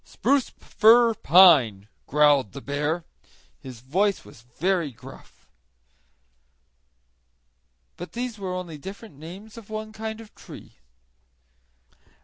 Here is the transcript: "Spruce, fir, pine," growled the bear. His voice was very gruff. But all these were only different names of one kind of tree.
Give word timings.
"Spruce, 0.03 0.49
fir, 0.49 1.13
pine," 1.13 1.87
growled 2.07 2.53
the 2.53 2.59
bear. 2.61 3.03
His 3.59 3.81
voice 3.81 4.25
was 4.25 4.41
very 4.41 4.91
gruff. 4.91 5.45
But 7.97 8.07
all 8.07 8.13
these 8.23 8.39
were 8.39 8.55
only 8.55 8.79
different 8.79 9.19
names 9.19 9.57
of 9.59 9.69
one 9.69 9.91
kind 9.93 10.19
of 10.19 10.33
tree. 10.33 10.79